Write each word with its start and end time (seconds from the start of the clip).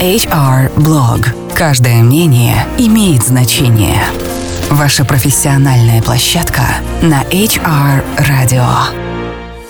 HR 0.00 0.74
Blog. 0.76 1.54
Каждое 1.54 2.02
мнение 2.02 2.66
имеет 2.76 3.22
значение. 3.22 4.02
Ваша 4.68 5.06
профессиональная 5.06 6.02
площадка 6.02 6.60
на 7.00 7.22
HR 7.22 8.04
Radio. 8.18 8.66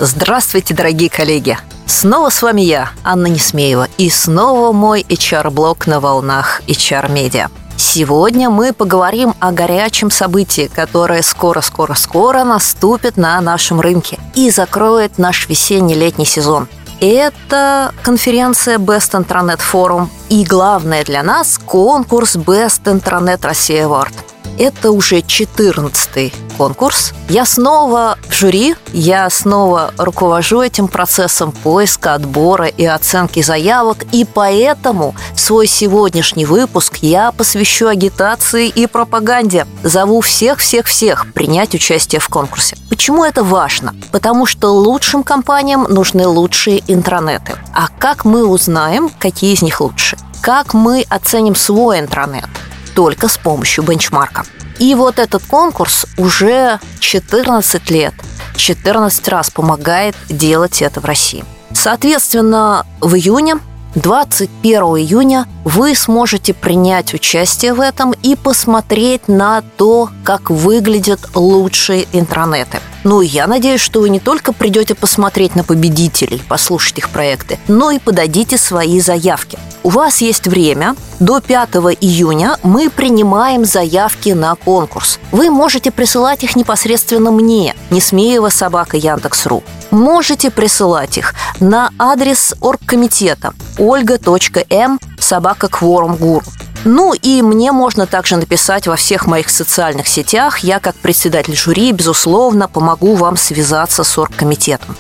Здравствуйте, 0.00 0.74
дорогие 0.74 1.10
коллеги! 1.10 1.56
Снова 1.86 2.30
с 2.30 2.42
вами 2.42 2.62
я, 2.62 2.90
Анна 3.04 3.28
Несмеева, 3.28 3.86
и 3.98 4.10
снова 4.10 4.72
мой 4.72 5.06
HR-блог 5.08 5.86
на 5.86 6.00
волнах 6.00 6.60
HR-медиа. 6.66 7.46
Сегодня 7.76 8.50
мы 8.50 8.72
поговорим 8.72 9.32
о 9.38 9.52
горячем 9.52 10.10
событии, 10.10 10.68
которое 10.74 11.22
скоро-скоро-скоро 11.22 12.42
наступит 12.42 13.16
на 13.16 13.40
нашем 13.40 13.80
рынке 13.80 14.18
и 14.34 14.50
закроет 14.50 15.18
наш 15.18 15.48
весенний-летний 15.48 16.26
сезон. 16.26 16.66
Это 17.00 17.92
конференция 18.02 18.78
Best 18.78 19.12
Intranet 19.12 19.60
Forum 19.60 20.08
и 20.28 20.44
главное 20.44 21.04
для 21.04 21.22
нас– 21.22 21.58
конкурс 21.66 22.36
Best 22.36 22.84
Intranet 22.84 23.42
Россия 23.42 23.86
Award– 23.86 24.14
это 24.58 24.90
уже 24.90 25.22
14 25.22 26.32
конкурс. 26.56 27.12
Я 27.28 27.44
снова 27.44 28.18
в 28.28 28.32
жюри, 28.32 28.76
я 28.92 29.28
снова 29.30 29.92
руковожу 29.98 30.62
этим 30.62 30.88
процессом 30.88 31.52
поиска, 31.52 32.14
отбора 32.14 32.66
и 32.66 32.84
оценки 32.84 33.42
заявок, 33.42 34.04
и 34.12 34.24
поэтому 34.24 35.14
свой 35.36 35.66
сегодняшний 35.66 36.46
выпуск 36.46 36.98
я 37.02 37.32
посвящу 37.32 37.88
агитации 37.88 38.68
и 38.68 38.86
пропаганде. 38.86 39.66
Зову 39.82 40.20
всех-всех-всех 40.20 41.32
принять 41.34 41.74
участие 41.74 42.20
в 42.20 42.28
конкурсе. 42.28 42.76
Почему 42.88 43.24
это 43.24 43.44
важно? 43.44 43.94
Потому 44.12 44.46
что 44.46 44.68
лучшим 44.68 45.22
компаниям 45.22 45.86
нужны 45.88 46.26
лучшие 46.26 46.82
интранеты. 46.86 47.54
А 47.74 47.88
как 47.98 48.24
мы 48.24 48.46
узнаем, 48.46 49.10
какие 49.18 49.52
из 49.52 49.62
них 49.62 49.80
лучше? 49.80 50.16
Как 50.40 50.74
мы 50.74 51.04
оценим 51.08 51.54
свой 51.54 52.00
интранет? 52.00 52.48
Только 52.96 53.28
с 53.28 53.36
помощью 53.36 53.84
бенчмарка. 53.84 54.44
И 54.78 54.94
вот 54.94 55.18
этот 55.18 55.44
конкурс 55.44 56.06
уже 56.16 56.80
14 56.98 57.90
лет, 57.90 58.14
14 58.56 59.28
раз 59.28 59.50
помогает 59.50 60.16
делать 60.28 60.82
это 60.82 61.00
в 61.00 61.04
России. 61.04 61.44
Соответственно, 61.72 62.86
в 63.00 63.14
июне 63.14 63.58
21 63.96 64.82
июня 64.98 65.46
вы 65.64 65.94
сможете 65.94 66.52
принять 66.52 67.14
участие 67.14 67.72
в 67.72 67.80
этом 67.80 68.12
и 68.22 68.34
посмотреть 68.34 69.26
на 69.26 69.62
то, 69.62 70.10
как 70.22 70.50
выглядят 70.50 71.20
лучшие 71.34 72.06
интернеты. 72.12 72.78
Ну, 73.04 73.22
я 73.22 73.46
надеюсь, 73.46 73.80
что 73.80 74.00
вы 74.00 74.10
не 74.10 74.20
только 74.20 74.52
придете 74.52 74.94
посмотреть 74.94 75.54
на 75.54 75.64
победителей, 75.64 76.42
послушать 76.46 76.98
их 76.98 77.08
проекты, 77.08 77.58
но 77.68 77.90
и 77.90 77.98
подадите 77.98 78.58
свои 78.58 79.00
заявки. 79.00 79.58
У 79.86 79.88
вас 79.88 80.20
есть 80.20 80.48
время. 80.48 80.96
До 81.20 81.40
5 81.40 81.76
июня 82.00 82.58
мы 82.64 82.90
принимаем 82.90 83.64
заявки 83.64 84.30
на 84.30 84.56
конкурс. 84.56 85.20
Вы 85.30 85.48
можете 85.48 85.92
присылать 85.92 86.42
их 86.42 86.56
непосредственно 86.56 87.30
мне, 87.30 87.76
Несмеева 87.90 88.48
собака 88.48 88.96
Яндекс.ру. 88.96 89.62
Можете 89.92 90.50
присылать 90.50 91.18
их 91.18 91.34
на 91.60 91.92
адрес 92.00 92.56
оргкомитета 92.60 93.54
ольга.м 93.78 94.98
собака 95.20 95.68
кворум 95.68 96.16
гуру. 96.16 96.46
Ну 96.84 97.14
и 97.14 97.40
мне 97.40 97.70
можно 97.70 98.08
также 98.08 98.34
написать 98.34 98.88
во 98.88 98.96
всех 98.96 99.28
моих 99.28 99.48
социальных 99.48 100.08
сетях. 100.08 100.58
Я, 100.64 100.80
как 100.80 100.96
председатель 100.96 101.54
жюри, 101.54 101.92
безусловно, 101.92 102.66
помогу 102.66 103.14
вам 103.14 103.36
связаться 103.36 104.02
с 104.02 104.18
оргкомитетом. 104.18 104.96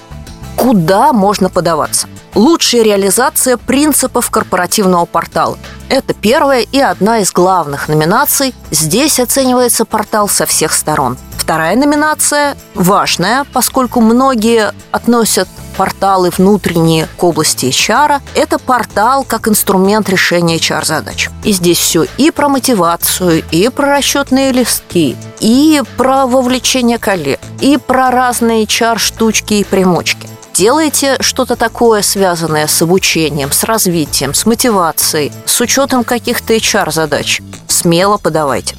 Куда 0.54 1.12
можно 1.12 1.50
подаваться? 1.50 2.06
Лучшая 2.36 2.82
реализация 2.82 3.56
принципов 3.56 4.30
корпоративного 4.30 5.06
портала. 5.06 5.56
Это 5.88 6.12
первая 6.12 6.60
и 6.60 6.78
одна 6.78 7.20
из 7.20 7.32
главных 7.32 7.88
номинаций. 7.88 8.54
Здесь 8.70 9.18
оценивается 9.18 9.86
портал 9.86 10.28
со 10.28 10.44
всех 10.44 10.74
сторон. 10.74 11.16
Вторая 11.38 11.74
номинация 11.76 12.54
важная, 12.74 13.46
поскольку 13.54 14.02
многие 14.02 14.74
относят 14.90 15.48
порталы 15.78 16.28
внутренние 16.28 17.08
к 17.16 17.24
области 17.24 17.66
HR. 17.66 18.20
Это 18.34 18.58
портал 18.58 19.24
как 19.24 19.48
инструмент 19.48 20.10
решения 20.10 20.58
HR-задач. 20.58 21.30
И 21.42 21.52
здесь 21.52 21.78
все 21.78 22.04
и 22.18 22.30
про 22.30 22.50
мотивацию, 22.50 23.44
и 23.50 23.70
про 23.70 23.96
расчетные 23.96 24.52
листки, 24.52 25.16
и 25.40 25.82
про 25.96 26.26
вовлечение 26.26 26.98
коллег, 26.98 27.40
и 27.62 27.78
про 27.78 28.10
разные 28.10 28.64
HR-штучки 28.64 29.54
и 29.54 29.64
примочки 29.64 30.28
делаете 30.56 31.18
что-то 31.20 31.54
такое, 31.54 32.00
связанное 32.00 32.66
с 32.66 32.80
обучением, 32.80 33.52
с 33.52 33.62
развитием, 33.64 34.32
с 34.32 34.46
мотивацией, 34.46 35.30
с 35.44 35.60
учетом 35.60 36.02
каких-то 36.02 36.54
HR-задач, 36.54 37.42
смело 37.68 38.16
подавайте. 38.16 38.74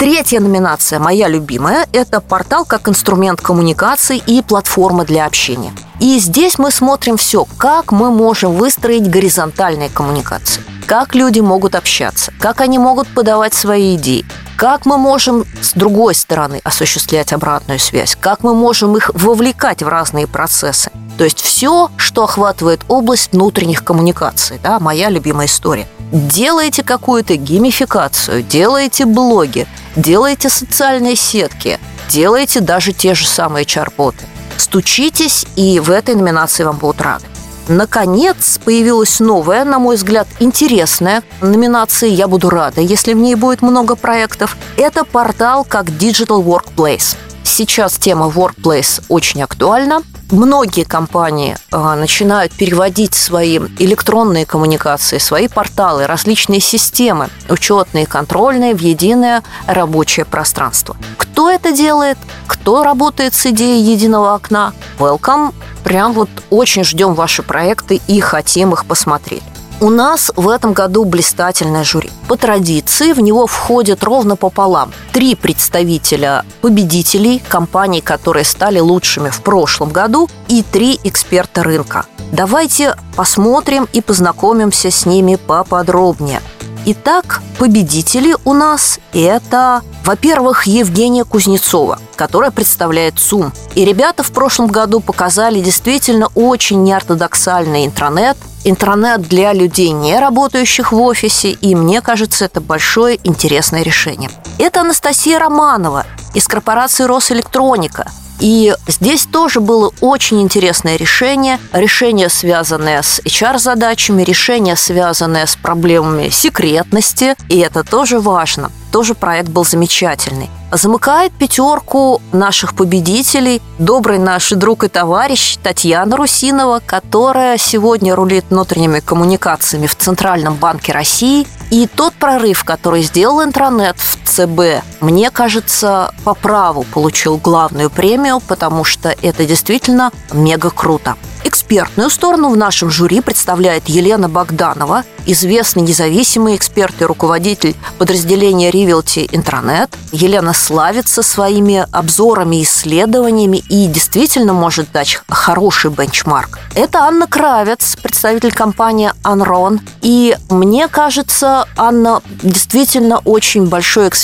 Третья 0.00 0.40
номинация, 0.40 0.98
моя 0.98 1.28
любимая, 1.28 1.86
это 1.92 2.20
портал 2.20 2.64
как 2.64 2.88
инструмент 2.88 3.40
коммуникации 3.40 4.20
и 4.26 4.42
платформа 4.42 5.04
для 5.04 5.24
общения. 5.24 5.72
И 6.00 6.18
здесь 6.18 6.58
мы 6.58 6.72
смотрим 6.72 7.16
все, 7.16 7.46
как 7.56 7.92
мы 7.92 8.10
можем 8.10 8.54
выстроить 8.54 9.08
горизонтальные 9.08 9.90
коммуникации, 9.90 10.64
как 10.88 11.14
люди 11.14 11.38
могут 11.38 11.76
общаться, 11.76 12.32
как 12.40 12.60
они 12.60 12.80
могут 12.80 13.06
подавать 13.06 13.54
свои 13.54 13.94
идеи, 13.94 14.24
как 14.56 14.86
мы 14.86 14.98
можем 14.98 15.44
с 15.60 15.72
другой 15.72 16.14
стороны 16.14 16.60
осуществлять 16.64 17.32
обратную 17.32 17.78
связь, 17.78 18.16
как 18.18 18.42
мы 18.42 18.54
можем 18.54 18.96
их 18.96 19.10
вовлекать 19.14 19.82
в 19.82 19.88
разные 19.88 20.26
процессы. 20.26 20.90
То 21.18 21.24
есть 21.24 21.40
все, 21.40 21.90
что 21.96 22.24
охватывает 22.24 22.80
область 22.88 23.32
внутренних 23.32 23.84
коммуникаций, 23.84 24.58
да, 24.62 24.80
моя 24.80 25.08
любимая 25.10 25.46
история. 25.46 25.86
Делаете 26.10 26.82
какую-то 26.82 27.36
геймификацию, 27.36 28.42
делаете 28.42 29.06
блоги, 29.06 29.66
делаете 29.96 30.48
социальные 30.48 31.16
сетки, 31.16 31.78
делаете 32.08 32.60
даже 32.60 32.92
те 32.92 33.14
же 33.14 33.26
самые 33.26 33.64
чарботы. 33.64 34.24
Стучитесь, 34.56 35.46
и 35.56 35.80
в 35.80 35.90
этой 35.90 36.14
номинации 36.14 36.64
вам 36.64 36.76
будут 36.76 37.00
рады. 37.00 37.24
Наконец 37.68 38.58
появилась 38.64 39.20
новая, 39.20 39.64
на 39.64 39.78
мой 39.78 39.96
взгляд, 39.96 40.26
интересная 40.40 41.22
номинация 41.40 42.08
«Я 42.10 42.26
буду 42.26 42.50
рада», 42.50 42.80
если 42.80 43.14
в 43.14 43.18
ней 43.18 43.36
будет 43.36 43.62
много 43.62 43.94
проектов. 43.94 44.56
Это 44.76 45.04
портал 45.04 45.64
как 45.64 45.86
Digital 45.86 46.44
Workplace. 46.44 47.16
Сейчас 47.44 47.98
тема 47.98 48.26
Workplace 48.26 49.02
очень 49.08 49.42
актуальна. 49.42 50.02
Многие 50.30 50.84
компании 50.84 51.56
э, 51.70 51.94
начинают 51.94 52.52
переводить 52.52 53.14
свои 53.14 53.58
электронные 53.78 54.46
коммуникации, 54.46 55.18
свои 55.18 55.48
порталы, 55.48 56.06
различные 56.06 56.60
системы, 56.60 57.28
учетные, 57.50 58.06
контрольные, 58.06 58.74
в 58.74 58.80
единое 58.80 59.42
рабочее 59.66 60.24
пространство. 60.24 60.96
Кто 61.18 61.50
это 61.50 61.72
делает? 61.72 62.16
Кто 62.46 62.82
работает 62.82 63.34
с 63.34 63.44
идеей 63.46 63.82
единого 63.82 64.34
окна? 64.34 64.72
Welcome! 64.98 65.52
Прям 65.84 66.12
вот 66.12 66.30
очень 66.48 66.84
ждем 66.84 67.14
ваши 67.14 67.42
проекты 67.42 68.00
и 68.06 68.20
хотим 68.20 68.72
их 68.72 68.86
посмотреть. 68.86 69.42
У 69.82 69.90
нас 69.90 70.30
в 70.36 70.48
этом 70.48 70.74
году 70.74 71.04
блистательное 71.04 71.82
жюри. 71.82 72.08
По 72.28 72.36
традиции 72.36 73.12
в 73.12 73.18
него 73.18 73.48
входят 73.48 74.04
ровно 74.04 74.36
пополам 74.36 74.92
три 75.12 75.34
представителя 75.34 76.44
победителей 76.60 77.42
компаний, 77.48 78.00
которые 78.00 78.44
стали 78.44 78.78
лучшими 78.78 79.30
в 79.30 79.42
прошлом 79.42 79.90
году, 79.90 80.30
и 80.46 80.62
три 80.62 81.00
эксперта 81.02 81.64
рынка. 81.64 82.06
Давайте 82.30 82.94
посмотрим 83.16 83.88
и 83.92 84.00
познакомимся 84.00 84.92
с 84.92 85.04
ними 85.04 85.34
поподробнее. 85.34 86.42
Итак, 86.86 87.42
победители 87.58 88.36
у 88.44 88.54
нас 88.54 89.00
это, 89.12 89.82
во-первых, 90.04 90.68
Евгения 90.68 91.24
Кузнецова, 91.24 91.98
которая 92.14 92.52
представляет 92.52 93.18
ЦУМ. 93.18 93.52
И 93.74 93.84
ребята 93.84 94.22
в 94.22 94.30
прошлом 94.30 94.68
году 94.68 95.00
показали 95.00 95.60
действительно 95.60 96.28
очень 96.36 96.84
неортодоксальный 96.84 97.84
интранет, 97.84 98.36
интранет 98.64 99.22
для 99.22 99.52
людей, 99.52 99.90
не 99.90 100.18
работающих 100.18 100.92
в 100.92 101.00
офисе, 101.00 101.50
и 101.50 101.74
мне 101.74 102.00
кажется, 102.00 102.44
это 102.44 102.60
большое 102.60 103.18
интересное 103.24 103.82
решение. 103.82 104.30
Это 104.58 104.80
Анастасия 104.80 105.38
Романова 105.38 106.06
из 106.34 106.46
корпорации 106.46 107.04
Росэлектроника– 107.04 108.10
и 108.42 108.74
здесь 108.88 109.24
тоже 109.26 109.60
было 109.60 109.92
очень 110.00 110.42
интересное 110.42 110.96
решение. 110.96 111.60
Решение, 111.72 112.28
связанное 112.28 113.00
с 113.00 113.20
HR-задачами, 113.20 114.24
решение, 114.24 114.74
связанное 114.74 115.46
с 115.46 115.54
проблемами 115.54 116.28
секретности. 116.28 117.36
И 117.48 117.60
это 117.60 117.84
тоже 117.84 118.18
важно. 118.18 118.72
Тоже 118.90 119.14
проект 119.14 119.48
был 119.48 119.64
замечательный. 119.64 120.50
Замыкает 120.72 121.32
пятерку 121.32 122.22
наших 122.32 122.74
победителей 122.74 123.60
добрый 123.78 124.18
наш 124.18 124.48
друг 124.52 124.84
и 124.84 124.88
товарищ 124.88 125.58
Татьяна 125.62 126.16
Русинова, 126.16 126.80
которая 126.84 127.58
сегодня 127.58 128.14
рулит 128.14 128.46
внутренними 128.48 129.00
коммуникациями 129.00 129.86
в 129.86 129.94
Центральном 129.94 130.54
банке 130.54 130.92
России. 130.92 131.46
И 131.70 131.86
тот 131.86 132.14
прорыв, 132.14 132.64
который 132.64 133.02
сделал 133.02 133.44
интернет 133.44 133.96
в 133.98 134.16
ЦБ, 134.32 134.82
мне 135.02 135.30
кажется, 135.30 136.14
по 136.24 136.32
праву 136.32 136.84
получил 136.84 137.36
главную 137.36 137.90
премию, 137.90 138.40
потому 138.40 138.82
что 138.82 139.14
это 139.20 139.44
действительно 139.44 140.10
мега 140.32 140.70
круто. 140.70 141.16
Экспертную 141.44 142.08
сторону 142.08 142.48
в 142.48 142.56
нашем 142.56 142.90
жюри 142.90 143.20
представляет 143.20 143.88
Елена 143.88 144.28
Богданова, 144.28 145.04
известный 145.26 145.82
независимый 145.82 146.56
эксперт 146.56 147.02
и 147.02 147.04
руководитель 147.04 147.74
подразделения 147.98 148.70
Rivelty 148.70 149.28
Интернет. 149.32 149.90
Елена 150.12 150.52
славится 150.54 151.22
своими 151.22 151.86
обзорами, 151.92 152.62
исследованиями 152.62 153.58
и 153.68 153.86
действительно 153.86 154.52
может 154.52 154.92
дать 154.92 155.20
хороший 155.28 155.90
бенчмарк. 155.90 156.58
Это 156.74 157.00
Анна 157.00 157.26
Кравец, 157.26 157.96
представитель 158.00 158.52
компании 158.52 159.12
Анрон. 159.22 159.80
И 160.00 160.36
мне 160.48 160.88
кажется, 160.88 161.66
Анна 161.76 162.22
действительно 162.42 163.18
очень 163.18 163.66
большой 163.66 164.08
эксперт 164.08 164.21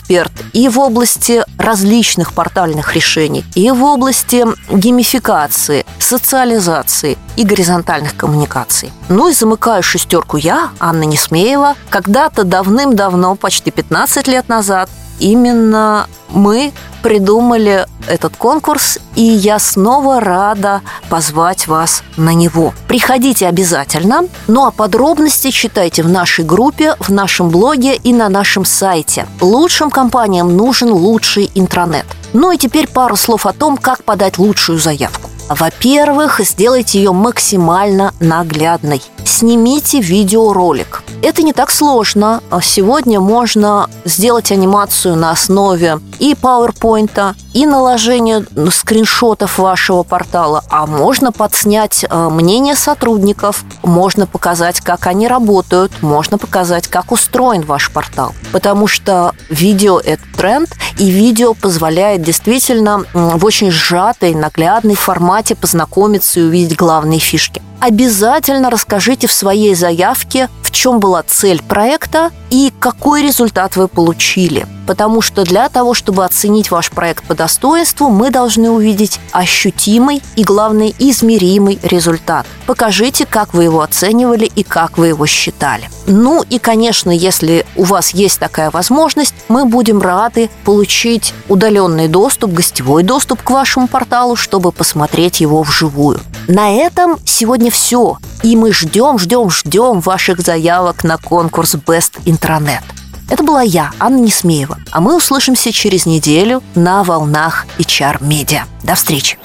и 0.52 0.68
в 0.68 0.78
области 0.78 1.44
различных 1.58 2.32
портальных 2.32 2.94
решений, 2.94 3.44
и 3.54 3.70
в 3.70 3.82
области 3.82 4.44
геймификации, 4.70 5.84
социализации 5.98 7.18
и 7.36 7.44
горизонтальных 7.44 8.16
коммуникаций. 8.16 8.92
Ну 9.08 9.28
и 9.28 9.32
замыкаю 9.32 9.82
шестерку 9.82 10.36
я, 10.36 10.70
Анна 10.80 11.04
Несмеева. 11.04 11.74
Когда-то 11.90 12.44
давным-давно, 12.44 13.34
почти 13.34 13.70
15 13.70 14.28
лет 14.28 14.48
назад, 14.48 14.90
именно 15.18 16.06
мы 16.30 16.72
придумали 17.02 17.86
этот 18.06 18.36
конкурс, 18.36 18.98
и 19.14 19.22
я 19.22 19.58
снова 19.58 20.20
рада 20.20 20.82
позвать 21.08 21.66
вас 21.66 22.02
на 22.16 22.34
него. 22.34 22.74
Приходите 22.86 23.46
обязательно, 23.46 24.22
ну 24.46 24.66
а 24.66 24.70
подробности 24.70 25.50
читайте 25.50 26.02
в 26.02 26.08
нашей 26.08 26.44
группе, 26.44 26.94
в 26.98 27.10
нашем 27.10 27.50
блоге 27.50 27.96
и 27.96 28.12
на 28.12 28.28
нашем 28.28 28.64
сайте. 28.64 29.26
Лучшим 29.40 29.90
компаниям 29.90 30.56
нужен 30.56 30.90
лучший 30.90 31.50
интранет. 31.54 32.06
Ну 32.32 32.52
и 32.52 32.58
теперь 32.58 32.88
пару 32.88 33.16
слов 33.16 33.46
о 33.46 33.52
том, 33.52 33.76
как 33.76 34.04
подать 34.04 34.38
лучшую 34.38 34.78
заявку. 34.78 35.30
Во-первых, 35.48 36.40
сделайте 36.40 36.98
ее 36.98 37.12
максимально 37.12 38.12
наглядной. 38.20 39.02
Снимите 39.24 40.00
видеоролик. 40.00 40.97
Это 41.20 41.42
не 41.42 41.52
так 41.52 41.70
сложно. 41.70 42.42
Сегодня 42.62 43.18
можно 43.18 43.90
сделать 44.04 44.52
анимацию 44.52 45.16
на 45.16 45.30
основе 45.30 45.98
и 46.20 46.34
PowerPoint, 46.34 47.34
и 47.54 47.66
наложение 47.66 48.44
скриншотов 48.70 49.58
вашего 49.58 50.04
портала, 50.04 50.62
а 50.70 50.86
можно 50.86 51.32
подснять 51.32 52.04
э, 52.08 52.28
мнение 52.28 52.76
сотрудников, 52.76 53.64
можно 53.82 54.26
показать, 54.26 54.80
как 54.80 55.06
они 55.08 55.26
работают, 55.26 55.90
можно 56.02 56.38
показать, 56.38 56.86
как 56.86 57.10
устроен 57.10 57.62
ваш 57.62 57.90
портал. 57.90 58.32
Потому 58.52 58.86
что 58.86 59.32
видео– 59.48 59.98
это 60.04 60.22
тренд, 60.36 60.70
и 60.98 61.10
видео 61.10 61.54
позволяет 61.54 62.22
действительно 62.22 63.04
в 63.12 63.44
очень 63.44 63.72
сжатой, 63.72 64.34
наглядной 64.34 64.94
формате 64.94 65.56
познакомиться 65.56 66.40
и 66.40 66.44
увидеть 66.44 66.76
главные 66.76 67.18
фишки 67.18 67.60
обязательно 67.80 68.70
расскажите 68.70 69.26
в 69.26 69.32
своей 69.32 69.74
заявке, 69.74 70.48
в 70.62 70.70
чем 70.70 71.00
была 71.00 71.22
цель 71.22 71.62
проекта 71.62 72.30
и 72.50 72.72
какой 72.78 73.22
результат 73.22 73.76
вы 73.76 73.88
получили. 73.88 74.66
Потому 74.86 75.20
что 75.20 75.44
для 75.44 75.68
того, 75.68 75.92
чтобы 75.94 76.24
оценить 76.24 76.70
ваш 76.70 76.90
проект 76.90 77.24
по 77.24 77.34
достоинству, 77.34 78.08
мы 78.08 78.30
должны 78.30 78.70
увидеть 78.70 79.20
ощутимый 79.32 80.22
и, 80.36 80.44
главное, 80.44 80.92
измеримый 80.98 81.78
результат. 81.82 82.46
Покажите, 82.66 83.26
как 83.26 83.54
вы 83.54 83.64
его 83.64 83.82
оценивали 83.82 84.44
и 84.44 84.62
как 84.62 84.98
вы 84.98 85.08
его 85.08 85.26
считали. 85.26 85.90
Ну 86.06 86.42
и, 86.48 86.58
конечно, 86.58 87.10
если 87.10 87.66
у 87.76 87.84
вас 87.84 88.10
есть 88.10 88.38
такая 88.38 88.70
возможность, 88.70 89.34
мы 89.48 89.66
будем 89.66 90.00
рады 90.00 90.48
получить 90.64 91.34
удаленный 91.48 92.08
доступ, 92.08 92.52
гостевой 92.52 93.02
доступ 93.02 93.42
к 93.42 93.50
вашему 93.50 93.88
порталу, 93.88 94.36
чтобы 94.36 94.72
посмотреть 94.72 95.40
его 95.40 95.62
вживую. 95.62 96.20
На 96.48 96.70
этом 96.70 97.18
сегодня 97.26 97.70
все. 97.70 98.16
И 98.42 98.56
мы 98.56 98.72
ждем, 98.72 99.18
ждем, 99.18 99.50
ждем 99.50 100.00
ваших 100.00 100.40
заявок 100.40 101.04
на 101.04 101.18
конкурс 101.18 101.74
Best 101.74 102.22
Intranet. 102.24 102.82
Это 103.28 103.44
была 103.44 103.60
я, 103.60 103.90
Анна 103.98 104.16
Несмеева. 104.16 104.78
А 104.90 105.00
мы 105.02 105.14
услышимся 105.14 105.70
через 105.72 106.06
неделю 106.06 106.62
на 106.74 107.04
волнах 107.04 107.66
HR 107.78 108.20
Media. 108.20 108.62
До 108.82 108.94
встречи. 108.94 109.38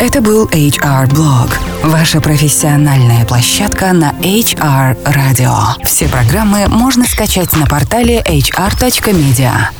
Это 0.00 0.22
был 0.22 0.46
HR 0.46 1.10
Blog, 1.10 1.50
ваша 1.82 2.22
профессиональная 2.22 3.26
площадка 3.26 3.92
на 3.92 4.12
HR 4.22 4.96
Radio. 5.04 5.54
Все 5.84 6.08
программы 6.08 6.66
можно 6.68 7.04
скачать 7.04 7.54
на 7.56 7.66
портале 7.66 8.22
hr.media. 8.24 9.70